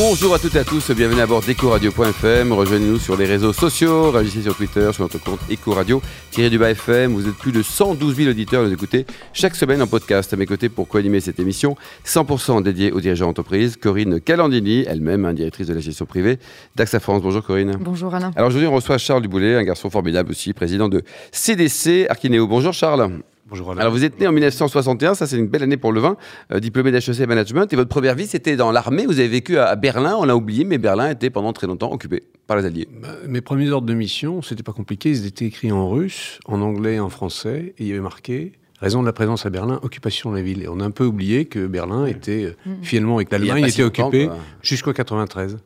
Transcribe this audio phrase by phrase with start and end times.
[0.00, 2.52] Bonjour à toutes et à tous, bienvenue à bord d'EcoRadio.fm.
[2.52, 6.00] Rejoignez-nous sur les réseaux sociaux, réagissez sur Twitter, sur notre compte EcoRadio,
[6.36, 7.14] du bas FM.
[7.14, 10.32] Vous êtes plus de 112 000 auditeurs à nous écouter chaque semaine en podcast.
[10.32, 11.74] À mes côtés pour co-animer cette émission,
[12.06, 16.38] 100% dédiée aux dirigeants d'entreprise, Corinne Calandini, elle-même directrice de la gestion privée
[16.76, 17.20] d'AXA France.
[17.20, 17.76] Bonjour Corinne.
[17.80, 18.30] Bonjour Alain.
[18.36, 22.46] Alors aujourd'hui, on reçoit Charles Duboulet, un garçon formidable aussi, président de CDC Arquinéo.
[22.46, 23.18] Bonjour Charles.
[23.50, 26.18] Bonjour Alors vous êtes né en 1961, ça c'est une belle année pour le vin,
[26.52, 29.74] euh, diplômé d'HEC Management, et votre première vie c'était dans l'armée, vous avez vécu à
[29.74, 32.88] Berlin, on l'a oublié, mais Berlin était pendant très longtemps occupé par les Alliés.
[33.00, 36.60] Bah, mes premiers ordres de mission, c'était pas compliqué, ils étaient écrits en russe, en
[36.60, 40.30] anglais, en français, et il y avait marqué raison de la présence à Berlin, occupation
[40.30, 40.62] de la ville.
[40.62, 42.82] Et on a un peu oublié que Berlin était euh, mm.
[42.82, 44.28] finalement, avec l'Allemagne, était occupé
[44.62, 45.56] jusqu'en 93.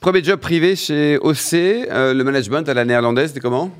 [0.00, 3.70] Premier job privé chez OC, euh, le management à la néerlandaise, c'était comment?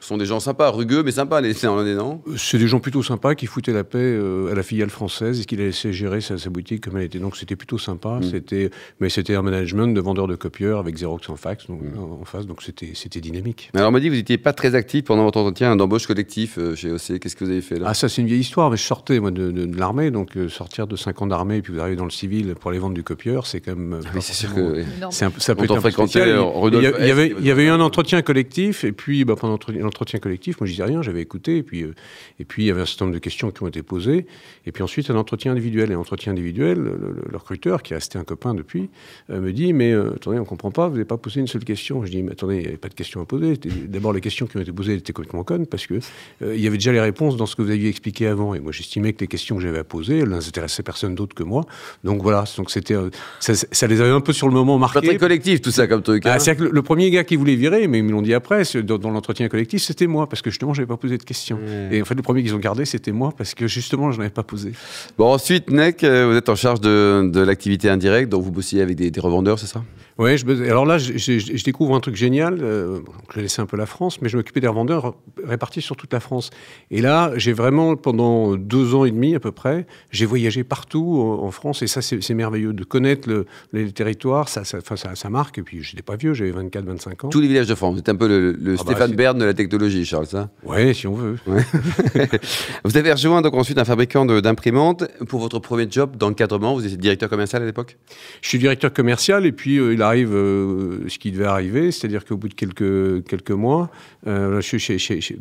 [0.00, 2.22] Sont des gens sympas, rugueux, mais sympas, les Néerlandais, non?
[2.36, 5.44] C'est des gens plutôt sympas qui foutaient la paix euh, à la filiale française et
[5.44, 7.18] qui laissaient gérer sa, boutique comme elle était.
[7.18, 8.18] Donc c'était plutôt sympa.
[8.20, 8.22] Mm.
[8.30, 11.98] C'était, mais c'était un management de vendeur de copieurs avec Xerox en fax, donc, mm.
[11.98, 13.70] en face, donc c'était, c'était dynamique.
[13.74, 16.58] alors on m'a dit que vous n'étiez pas très actif pendant votre entretien d'embauche collectif
[16.58, 17.20] euh, chez OC.
[17.20, 17.86] Qu'est-ce que vous avez fait là?
[17.90, 18.70] Ah, ça c'est une vieille histoire.
[18.70, 21.72] Mais je sortais moi, de, l'armée, donc euh, sortir de 5 ans d'armée et puis
[21.72, 24.00] vous arrivez dans le civil pour aller vendre du copieur, c'est quand même.
[24.04, 24.82] Ah c'est sûr que.
[25.02, 28.22] Un, ça peut être un peu Il y, avait, il y avait eu un entretien
[28.22, 29.89] collectif et puis bah, pendant l'entretien
[30.20, 31.94] collectif, moi je disais rien, j'avais écouté, et puis, euh,
[32.38, 34.26] et puis il y avait un certain nombre de questions qui ont été posées,
[34.66, 35.90] et puis ensuite un entretien individuel.
[35.92, 38.90] Et entretien individuel, le, recruteur, qui est resté un copain depuis,
[39.30, 41.46] euh, me dit Mais euh, attendez, on ne comprend pas, vous n'avez pas posé une
[41.46, 42.04] seule question.
[42.04, 43.56] Je dis Mais attendez, il n'y avait pas de questions à poser.
[43.88, 46.00] D'abord, les questions qui ont été posées étaient complètement connes, parce qu'il
[46.40, 48.54] il y avait déjà les réponses dans ce que vous aviez expliqué avant.
[48.54, 51.42] Et moi, j'estimais que les questions que j'avais à poser, elles n'intéressaient personne d'autre que
[51.42, 51.64] moi.
[52.04, 52.96] Donc voilà, donc c'était,
[53.40, 55.00] ça, les avait un peu sur le moment marqués.
[55.00, 56.22] Pas très collectif, tout ça, comme truc.
[56.26, 56.54] Ah, hein.
[56.54, 59.10] que le, premier gars qui voulait virer, mais ils me l'ont dit après, dans, dans
[59.10, 61.58] l'entretien collectif, c'était moi, parce que justement, j'avais pas posé de questions.
[61.90, 64.22] Et en fait, le premier qu'ils ont gardé, c'était moi, parce que justement, je n'en
[64.22, 64.72] avais pas posé.
[65.18, 68.82] Bon, ensuite, NEC, euh, vous êtes en charge de, de l'activité indirecte, donc vous bossiez
[68.82, 69.82] avec des, des revendeurs, c'est ça?
[70.20, 70.36] Oui,
[70.68, 72.58] alors là, je, découvre un truc génial.
[72.60, 73.00] Euh,
[73.34, 76.20] je laissé un peu la France, mais je m'occupais des revendeurs répartis sur toute la
[76.20, 76.50] France.
[76.90, 81.38] Et là, j'ai vraiment, pendant deux ans et demi à peu près, j'ai voyagé partout
[81.40, 81.80] en France.
[81.80, 84.50] Et ça, c'est merveilleux de connaître le, les territoires.
[84.50, 85.56] Ça, ça, ça, ça, marque.
[85.56, 87.28] Et puis, je n'étais pas vieux, j'avais 24, 25 ans.
[87.30, 87.94] Tous les villages de France.
[87.94, 90.50] Vous êtes un peu le, ah bah, Stéphane Bern de la technologie, Charles, ça?
[90.64, 91.36] Oui, si on veut.
[92.84, 95.04] vous avez rejoint donc ensuite un fabricant d'imprimantes.
[95.28, 97.96] Pour votre premier job d'encadrement, vous étiez directeur commercial à l'époque?
[98.42, 101.90] Je suis directeur commercial et puis euh, il a arrive euh, ce qui devait arriver,
[101.90, 103.90] c'est-à-dire qu'au bout de quelques, quelques mois,
[104.26, 105.38] euh, je suis chez, chez, chez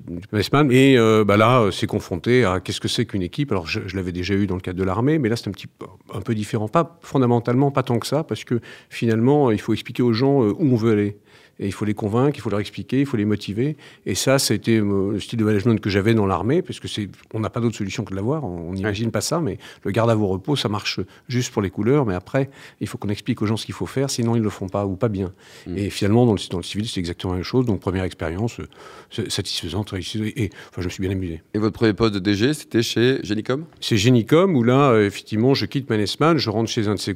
[0.72, 3.52] et euh, bah là, c'est confronté à qu'est-ce que c'est qu'une équipe.
[3.52, 5.68] Alors, je, l'avais déjà eu dans le cadre de l'armée, mais là, c'est un petit
[6.14, 6.68] un peu différent.
[6.68, 10.56] Pas fondamentalement, pas tant que ça, parce que finalement, il faut expliquer aux gens où
[10.60, 11.18] on veut aller.
[11.60, 13.76] Et il faut les convaincre, il faut leur expliquer, il faut les motiver.
[14.06, 17.10] Et ça, c'était euh, le style de management que j'avais dans l'armée, parce que c'est,
[17.34, 18.46] on n'a pas d'autre solution que de l'avoir.
[18.46, 21.70] On n'imagine pas ça, mais le garde à vos repos, ça marche juste pour les
[21.70, 22.06] couleurs.
[22.06, 22.50] Mais après,
[22.80, 24.70] il faut qu'on explique aux gens ce qu'il faut faire, sinon ils ne le font
[24.70, 25.34] pas ou pas bien.
[25.68, 25.78] Mm.
[25.78, 27.66] Et finalement, dans le, dans le civil, c'est exactement la même chose.
[27.66, 31.42] Donc, première expérience euh, satisfaisante, Et enfin, je me suis bien amusé.
[31.54, 33.66] Et votre premier poste de DG, c'était chez Genicom?
[33.82, 37.16] C'est Genicom, où là, euh, effectivement, je quitte Mannesman, je rentre chez un de ses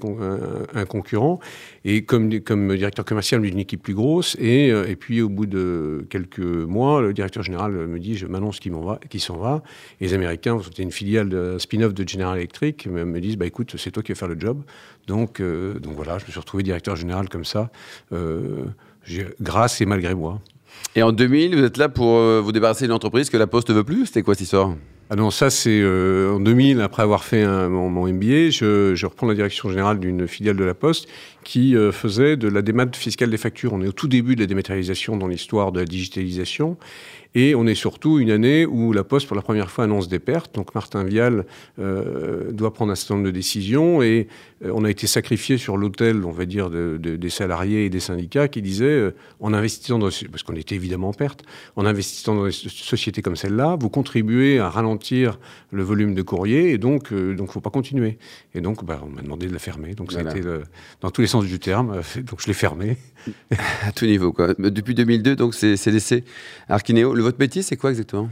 [0.74, 1.40] un, concurrent.
[1.86, 6.06] Et comme, comme directeur commercial d'une équipe plus grosse, euh, et, puis, au bout de
[6.10, 9.64] quelques mois, le directeur général me dit Je m'annonce qu'il s'en va.
[10.00, 13.76] Et les Américains, c'était une filiale, de, spin-off de General Electric, me, disent bah, Écoute,
[13.78, 14.62] c'est toi qui vas faire le job.
[15.08, 17.70] Donc, euh, donc voilà, je me suis retrouvé directeur général comme ça,
[18.12, 18.66] euh,
[19.42, 20.42] grâce et malgré moi.
[20.96, 23.76] Et en 2000, vous êtes là pour vous débarrasser d'une entreprise que la Poste ne
[23.76, 24.08] veut plus?
[24.08, 24.76] C'était quoi cette histoire?
[25.09, 29.69] Ah non, ça c'est en 2000, après avoir fait mon, MBA, je, reprends la direction
[29.69, 31.08] générale d'une filiale de la Poste
[31.44, 33.74] qui euh, faisait de la démat fiscale des factures.
[33.74, 36.78] On est au tout début de la dématérialisation dans l'histoire de la digitalisation.
[37.36, 40.19] Et on est surtout une année où la Poste, pour la première fois, annonce des
[40.19, 40.53] pertes.
[40.53, 41.46] Donc Martin Vial
[41.80, 44.03] euh, doit prendre un certain nombre de décisions.
[44.03, 44.28] Et
[44.64, 48.47] euh, on a été sacrifié sur l'autel, on va dire, des salariés et des syndicats
[48.47, 50.09] qui disaient, en investissant dans...
[50.30, 51.41] Parce qu'on était évidemment en perte.
[51.75, 54.92] En investissant dans des sociétés comme celle-là, vous contribuez à ralentir
[55.72, 56.72] le volume de courrier.
[56.72, 58.17] Et donc, il ne faut pas continuer.
[58.53, 59.93] Et donc, bah, on m'a demandé de la fermer.
[59.95, 60.41] Donc, ça a été
[61.01, 61.91] dans tous les sens du terme.
[61.91, 62.97] Euh, donc je l'ai fermé.
[63.84, 64.53] à tout niveau, quoi.
[64.57, 66.23] Depuis 2002, donc c'est laissé
[66.67, 67.13] Arquinéo.
[67.13, 68.29] Le, votre métier, c'est quoi exactement?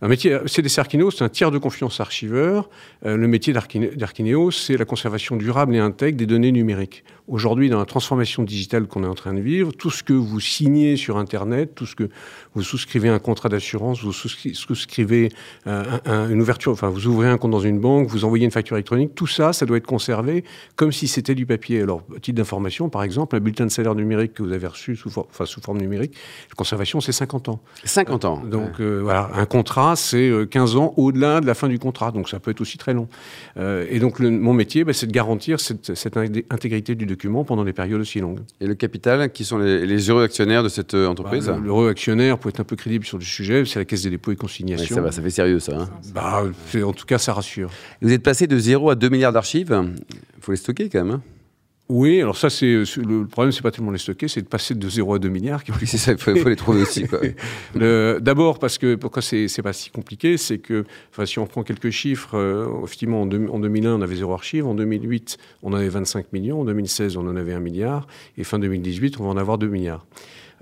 [0.00, 2.68] Un métier, CD Archinéo, c'est un tiers de confiance archiveur.
[3.04, 7.04] Euh, le métier d'Archinéo, c'est la conservation durable et intègre des données numériques.
[7.26, 10.40] Aujourd'hui, dans la transformation digitale qu'on est en train de vivre, tout ce que vous
[10.40, 12.08] signez sur Internet, tout ce que
[12.54, 15.30] vous souscrivez un contrat d'assurance, vous souscrivez
[15.66, 18.76] euh, une ouverture, enfin, vous ouvrez un compte dans une banque, vous envoyez une facture
[18.76, 20.44] électronique, tout ça, ça doit être conservé
[20.76, 21.82] comme si c'était du papier.
[21.82, 25.10] Alors, titre d'information, par exemple, un bulletin de salaire numérique que vous avez reçu sous,
[25.18, 26.14] enfin, sous forme numérique,
[26.48, 27.60] la conservation, c'est 50 ans.
[27.84, 28.42] 50 ans.
[28.42, 32.10] Donc, euh, voilà, un contrat, c'est 15 euh, ans au-delà de la fin du contrat.
[32.10, 33.08] Donc, ça peut être aussi très long.
[33.56, 37.72] et donc, mon métier, bah, c'est de garantir cette, cette intégrité du document pendant des
[37.72, 38.40] périodes aussi longues.
[38.60, 42.38] Et le capital, qui sont les, heureux actionnaires de cette euh, entreprise bah, L'heureux actionnaire,
[42.38, 44.94] pour être un peu crédible sur le sujet, c'est la Caisse des dépôts et consignations.
[44.94, 45.78] ça va, ça fait sérieux ça.
[45.78, 45.88] Hein.
[46.14, 46.44] bah,
[46.82, 47.70] en tout cas, ça rassure.
[48.02, 49.76] vous êtes passé de 0 à 2 milliards d'archives.
[50.36, 51.14] Il faut les stocker quand même.
[51.16, 51.22] Hein.
[51.88, 54.88] Oui, alors ça, c'est le problème, c'est pas tellement les stocker, c'est de passer de
[54.88, 55.62] 0 à 2 milliards.
[55.80, 57.06] Oui, c'est ça, il faut, les trouver aussi.
[57.74, 61.90] D'abord, parce que pourquoi c'est pas si compliqué, c'est que enfin, si on prend quelques
[61.90, 65.88] chiffres, euh, effectivement, en, en, 2001, on avait zéro archive, en 2008, on en avait
[65.88, 68.06] 25 millions, en 2016, on en avait 1 milliard,
[68.36, 70.04] et fin 2018, on va en avoir 2 milliards.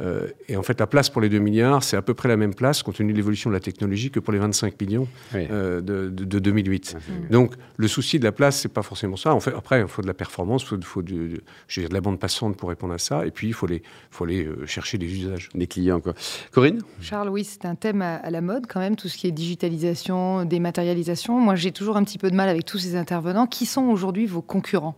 [0.01, 2.37] Euh, et en fait, la place pour les 2 milliards, c'est à peu près la
[2.37, 5.81] même place, compte tenu de l'évolution de la technologie, que pour les 25 millions euh,
[5.81, 6.97] de, 2008.
[7.31, 9.35] Donc, le souci de la place, c'est pas forcément ça.
[9.35, 12.19] En fait, après, il faut de la performance, il faut, faut de, de, la bande
[12.19, 15.07] passante pour répondre à ça, et puis il faut aller, faut aller euh, chercher des
[15.07, 15.49] usages.
[15.55, 16.15] Des clients, quoi.
[16.53, 16.83] Corinne?
[17.01, 19.33] Charles, oui, c'est un thème à, à, la mode quand même, tout ce qui est
[19.33, 21.41] digitalisation, dématérialisation.
[21.41, 23.47] Moi, j'ai toujours un petit peu de mal avec tous ces intervenants.
[23.47, 24.97] Qui sont aujourd'hui vos concurrents?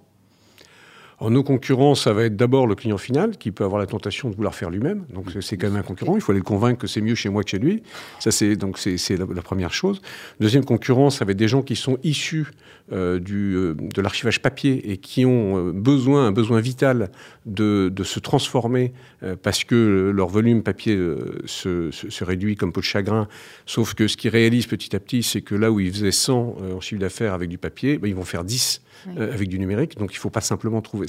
[1.20, 4.30] En nos concurrents, ça va être d'abord le client final qui peut avoir la tentation
[4.30, 5.04] de vouloir faire lui-même.
[5.12, 6.14] Donc c'est quand même un concurrent.
[6.14, 7.82] Il faut aller le convaincre que c'est mieux chez moi que chez lui.
[8.20, 10.00] Ça c'est donc c'est la, la, première chose.
[10.38, 12.46] Deuxième concurrent, ça va être des gens qui sont issus
[12.90, 17.10] euh, du, euh, de l'archivage papier et qui ont euh, besoin, un besoin vital
[17.44, 18.94] de, de se transformer
[19.42, 20.96] parce que leur volume papier
[21.44, 23.26] se, se, réduit comme peau de chagrin.
[23.66, 26.56] Sauf que ce qu'ils réalisent petit à petit, c'est que là où ils faisaient 100
[26.76, 28.80] en chiffre d'affaires avec du papier, ben, ils vont faire 10
[29.16, 29.98] avec du numérique.
[29.98, 31.07] Donc il ne faut pas simplement trouver.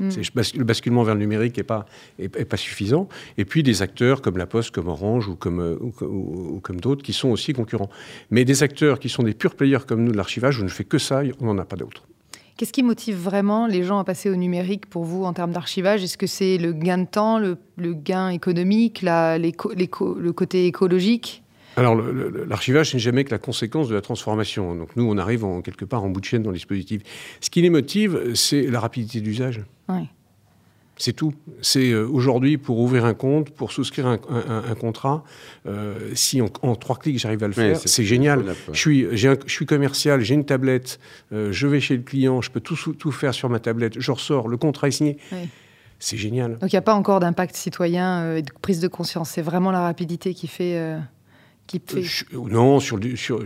[0.00, 0.08] Mm.
[0.56, 1.86] le basculement vers le numérique n'est pas,
[2.18, 3.08] est, pas suffisant.
[3.38, 5.92] Et puis des acteurs comme La Poste, comme Orange ou comme, ou,
[6.56, 7.90] ou comme d'autres qui sont aussi concurrents.
[8.30, 10.84] Mais des acteurs qui sont des purs players comme nous de l'archivage, je ne fais
[10.84, 12.02] que ça on n'en a pas d'autres.
[12.56, 16.02] Qu'est-ce qui motive vraiment les gens à passer au numérique pour vous en termes d'archivage?
[16.02, 21.42] Est-ce que c'est le gain de temps, le, gain économique, le côté écologique?
[21.76, 21.94] Alors,
[22.48, 24.74] l'archivage n'est jamais que la conséquence de la transformation.
[24.74, 27.02] Donc, nous, on arrive en, quelque part en bout de chaîne dans le dispositif.
[27.40, 29.62] Ce qui les motive, c'est la rapidité d'usage.
[29.90, 30.08] Oui.
[30.98, 31.34] C'est tout.
[31.60, 35.24] C'est euh, aujourd'hui pour ouvrir un compte, pour souscrire un, contrat.
[35.66, 38.54] Euh, si en, trois clics j'arrive à le faire, c'est génial.
[38.72, 40.98] Je suis, je suis commercial, j'ai une tablette,
[41.32, 44.00] euh, je vais chez le client, je peux tout, tout faire sur ma tablette.
[44.00, 45.18] Je ressors, le contrat est signé.
[45.98, 46.56] C'est génial.
[46.58, 49.30] Donc il n'y a pas encore d'impact citoyen et de prise de conscience.
[49.30, 50.96] C'est vraiment la rapidité qui fait.
[51.66, 52.02] Qui fait...
[52.32, 53.42] non, sur, sur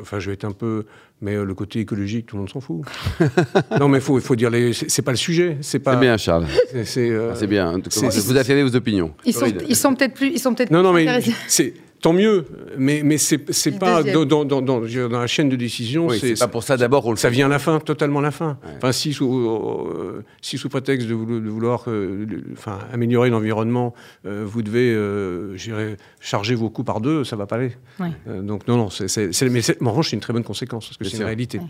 [0.00, 0.84] enfin, je vais être un peu
[1.20, 2.82] mais euh, le côté écologique, tout le monde s'en fout.
[3.80, 4.72] non, mais il faut, faut dire, les...
[4.72, 5.56] c'est pas le sujet.
[5.62, 5.96] C'est pas...
[5.96, 6.46] bien, Charles.
[6.84, 7.80] C'est euh, bien.
[7.90, 9.12] Vous affirmez vos opinions.
[9.24, 10.70] Ils sont, ils sont peut-être plus, ils sont peut-être.
[10.70, 12.44] Non, non, mais c'est Tant mieux,
[12.76, 13.38] mais, mais c'est
[13.78, 16.06] pas dans, dans, dans, dans, la chaîne de décision.
[16.06, 17.18] Oui, c'est pas pour ça d'abord.
[17.18, 18.58] Ça vient à la fin, totalement à la fin.
[18.76, 23.94] Enfin, si sous, euh, si sous prétexte de, vouloir euh, enfin, améliorer l'environnement,
[24.26, 24.96] euh, vous devez
[26.20, 27.72] charger vos coûts par deux, ça va pas aller.
[28.28, 31.16] donc non, non, c'est, mais en revanche, c'est une très bonne conséquence parce que c'est
[31.16, 31.60] une réalité.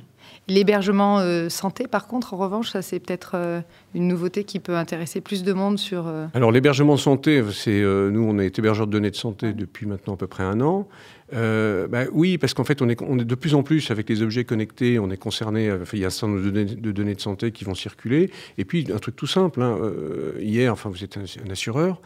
[0.47, 3.63] L'hébergement santé, par contre, en revanche, ça c'est peut-être
[3.95, 6.13] une nouveauté qui peut intéresser plus de monde sur.
[6.35, 10.17] Alors l'hébergement santé, c'est nous, on est hébergeur de données de santé depuis maintenant à
[10.17, 10.89] peu près un an.
[11.35, 14.09] Euh, bah oui, parce qu'en fait, on est, on est, de plus en plus avec
[14.09, 15.69] les objets connectés, on est concerné.
[15.69, 18.31] Euh, il y a un certain nombre de données, de, santé qui vont circuler.
[18.57, 19.61] Et puis, un truc tout simple.
[19.63, 22.01] Hein, euh, hier, enfin, vous êtes un, assureur.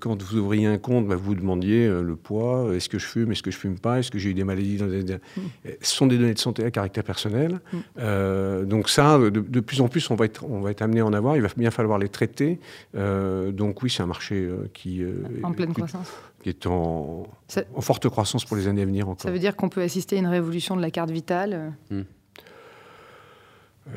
[0.00, 2.74] quand vous ouvriez un compte, bah, vous demandiez le poids.
[2.74, 4.76] Est-ce que je fume Est-ce que je fume pas Est-ce que j'ai eu des maladies
[4.76, 5.02] dans des...
[5.02, 5.40] Mm.
[5.80, 7.60] Ce sont des données de santé à caractère personnel.
[7.72, 8.64] Mm.
[8.66, 11.12] donc ça, de, plus en plus, on va être, on va être amené à en
[11.12, 11.36] avoir.
[11.36, 12.58] Il va bien falloir les traiter.
[12.94, 15.02] donc oui, c'est un marché qui
[15.42, 16.10] en pleine croissance
[16.42, 17.26] qui est en,
[17.74, 19.22] en, forte croissance pour les années à venir encore.
[19.22, 22.02] Ça veut dire qu'on peut assister à une révolution de la carte vitale hmm.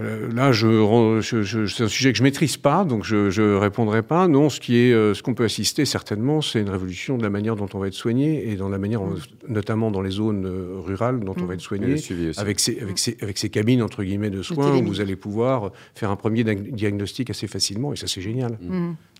[0.01, 1.21] Euh, là, je,
[1.67, 4.27] c'est un sujet que je maîtrise pas, donc je ne répondrai pas.
[4.27, 7.29] Non, ce qui est, euh, ce qu'on peut assister certainement, c'est une révolution de la
[7.29, 9.17] manière dont on va être soigné et dans la manière, mm.
[9.49, 11.47] notamment dans les zones euh, rurales, dont on mm.
[11.47, 11.95] va être soigné,
[12.37, 15.71] avec ces, avec, ces, avec ces cabines entre guillemets de soins où vous allez pouvoir
[15.93, 18.57] faire un premier diagnostic assez facilement, et ça c'est génial,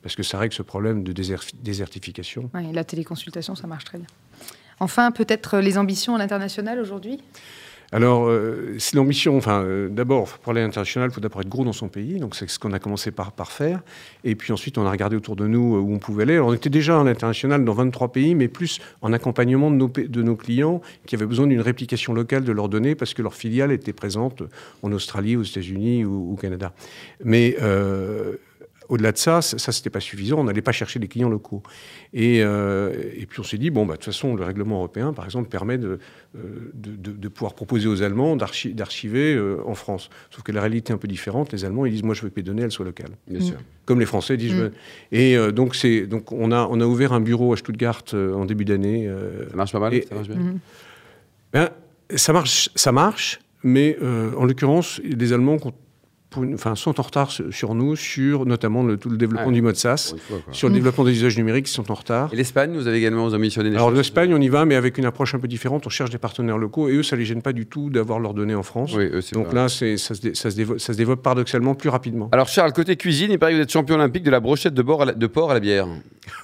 [0.01, 2.49] parce que ça règle ce problème de désertification.
[2.73, 4.07] la téléconsultation, ça marche très bien.
[4.79, 7.19] Enfin, peut-être les ambitions à l'international aujourd'hui?
[7.93, 9.37] Alors, euh, c'est l'ambition.
[9.37, 12.19] Enfin, euh, d'abord, pour aller à l'international, il faut d'abord être gros dans son pays.
[12.19, 13.81] Donc, c'est ce qu'on a commencé par, faire.
[14.23, 16.33] Et puis ensuite, on a regardé autour de nous euh, où on pouvait aller.
[16.33, 20.35] Alors, on était déjà à l'international dans 23 pays, mais plus en accompagnement de nos,
[20.35, 23.93] clients qui avaient besoin d'une réplication locale de leurs données parce que leur filiale était
[23.93, 24.41] présente
[24.81, 26.73] en Australie, aux États-Unis ou au Canada.
[27.23, 28.37] Mais euh,
[28.93, 30.39] au-delà de ça, ça, c'était pas suffisant.
[30.39, 31.63] On n'allait pas chercher des clients locaux.
[32.13, 35.13] Et, euh, et puis on s'est dit, bon, bah, de toute façon, le règlement européen,
[35.13, 35.97] par exemple, permet de,
[36.37, 36.39] euh,
[36.73, 40.09] de, de, de pouvoir proposer aux Allemands d'archiver euh, en France.
[40.29, 41.51] Sauf que la réalité est un peu différente.
[41.53, 43.11] Les Allemands, ils disent, moi, je veux que mes données, elles soient locales.
[43.27, 43.57] Bien sûr.
[43.85, 44.53] Comme les Français disent.
[44.53, 44.71] Mm.
[45.11, 48.33] Et euh, donc, c'est, donc on, a, on a ouvert un bureau à Stuttgart euh,
[48.35, 49.07] en début d'année.
[49.07, 50.59] euh, Ça marche pas mal Et- ça marche bien Mhm.
[51.51, 51.69] ben,
[52.15, 55.57] ça marche, ça marche, mais euh, en l'occurrence, les Allemands
[56.33, 59.53] pour une- enfin, sont en retard sur nous, sur notamment le, tout le développement Ouais.
[59.53, 62.29] du mode SaaS, fois, sur le développement des usages numériques, ils sont en retard.
[62.33, 64.75] Et l'Espagne, vous avez également vous avez missionné des Alors l'Espagne, on y va, mais
[64.75, 65.85] avec une approche un peu différente.
[65.85, 68.33] On cherche des partenaires locaux, et eux, ça les gêne pas du tout d'avoir leurs
[68.33, 68.93] données en France.
[68.95, 71.75] Oui, eux, c'est Donc là, ça, se dé- ça, se développe, ça se développe paradoxalement
[71.75, 72.29] plus rapidement.
[72.31, 74.81] Alors Charles, côté cuisine, il paraît que vous êtes champion olympique de la brochette de,
[74.81, 75.87] bord à la- de porc à la bière.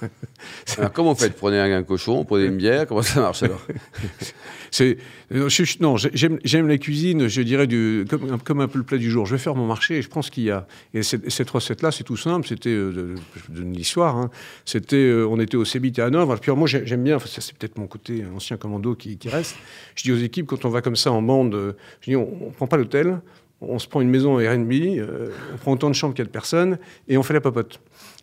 [0.78, 1.36] Alors, comment vous faites?
[1.36, 3.60] Prenez un, un cochon, prenez une bière, comment ça marche alors?
[4.72, 4.94] Je-
[5.30, 6.10] je- non, j'ai-
[6.44, 9.26] j'aime la cuisine, je dirais du, comme, comme un peu le plat du jour.
[9.26, 10.66] Je vais faire mon marché et je prends ce qu'il y a.
[10.94, 12.46] Et cette, cette recette-là, c'est tout simple.
[12.46, 13.14] C'était euh, de,
[13.54, 14.16] de, de l'histoire.
[14.16, 14.30] hein.
[14.64, 16.36] C'était, euh, on était au Cébit à Hanovre.
[16.38, 17.16] Puis alors, moi, j'ai- j'aime bien.
[17.16, 19.56] enfin, ça, c'est peut-être mon côté ancien commando qui, qui reste.
[19.96, 22.50] Je dis aux équipes quand on va comme ça en bande, je dis on, on
[22.50, 23.20] prend pas l'hôtel.
[23.62, 26.24] On se prend une maison en Airbnb, euh, on prend autant de chambres qu'il y
[26.24, 26.78] a de personnes,
[27.08, 27.78] et on fait la popote.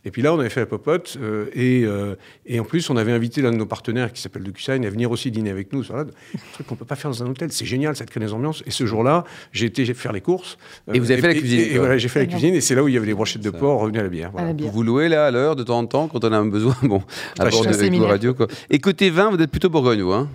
[0.07, 2.95] Et puis là, on avait fait la popote, euh, et, euh, et en plus, on
[2.95, 5.83] avait invité l'un de nos partenaires qui s'appelle DocuSign à venir aussi dîner avec nous.
[5.83, 7.51] Voilà, un truc qu'on peut pas faire dans un hôtel.
[7.51, 8.63] C'est génial, ça te crée des ambiances.
[8.65, 10.57] Et ce jour-là, j'ai été faire les courses.
[10.93, 12.83] Et vous avez fait la cuisine, Et, voilà, j'ai fait la cuisine, et c'est là
[12.83, 13.57] où il y avait les brochettes de Ça.
[13.57, 14.29] porc, revenu à la bière.
[14.29, 14.47] À Voilà.
[14.47, 14.71] la Vous bière.
[14.71, 17.03] vous louez là à l'heure de temps en temps quand on a un besoin Bon,
[17.37, 18.07] à bord de séminaire.
[18.07, 18.33] Radio.
[18.33, 18.47] Quoi.
[18.69, 20.29] Et côté vin, vous êtes plutôt Bourgogne, vous hein?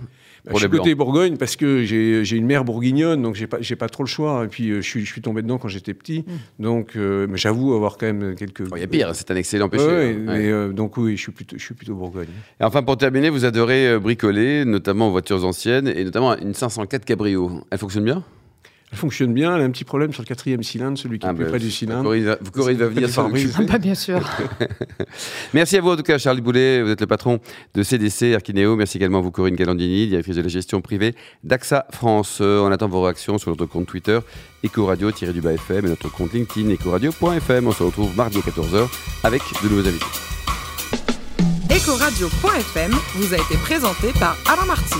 [0.49, 3.77] Pour je suis côté Bourgogne parce que j'ai une mère bourguignonne, donc j'ai pas, j'ai
[3.77, 4.43] pas trop le choix.
[4.43, 6.25] Et puis euh, je suis, je suis tombé dedans quand j'étais petit.
[6.59, 8.63] Donc, euh, mais j'avoue avoir quand même quelques.
[8.69, 9.85] Oh, Il y a pire, c'est un excellent péché.
[9.85, 10.23] Ouais, hein.
[10.25, 12.27] Mais, euh, donc oui, je suis plutôt, je suis plutôt Bourgogne.
[12.59, 17.05] Et enfin, pour terminer, vous adorez euh, bricoler, notamment voitures anciennes, et notamment une 504
[17.05, 17.61] Cabrio.
[17.71, 18.23] Elle fonctionne bien?
[18.93, 21.33] Elle fonctionne bien, elle a un petit problème sur le quatrième cylindre, celui qui est
[21.33, 22.03] plus bah, près du cylindre.
[22.03, 23.45] Corinne va, Corinne va venir Petit s'en pare-brise.
[23.47, 23.63] occuper.
[23.67, 24.19] Ah bah, bien sûr.
[25.55, 26.83] Merci à vous en tout cas, Charles Boulet.
[26.83, 27.39] Vous êtes le patron
[27.73, 28.75] de CDC Arkineo.
[28.75, 32.37] Merci également à vous, Corinne Galandini, directrice de la gestion privée d'AXA France.
[32.39, 34.19] Euh, On attend vos réactions sur notre compte Twitter,
[34.63, 37.67] Ecoradio-du-bas FM et notre compte LinkedIn, ecoradio.fm.
[37.67, 38.87] On se retrouve mardi à 14h
[39.23, 40.05] avec de nouveaux invités.
[41.71, 44.99] Ecoradio.fm vous a été présenté par Alain Marty.